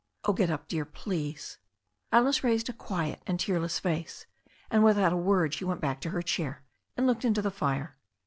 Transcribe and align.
"Oh, 0.23 0.33
get 0.33 0.49
up, 0.49 0.67
dear, 0.67 0.83
please." 0.83 1.59
Alice 2.11 2.43
raised 2.43 2.69
a 2.69 2.73
quiet 2.73 3.21
and 3.27 3.39
tearless 3.39 3.77
face, 3.77 4.25
and 4.71 4.83
without 4.83 5.13
a 5.13 5.15
word 5.15 5.53
she 5.53 5.63
went 5.63 5.79
back 5.79 6.01
to 6.01 6.09
her 6.09 6.23
chair, 6.23 6.63
and 6.97 7.05
looked 7.05 7.23
into 7.23 7.43
the 7.43 7.51
fire. 7.51 7.95